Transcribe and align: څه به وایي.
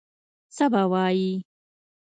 څه 0.55 0.65
به 0.71 0.81
وایي. 0.91 1.31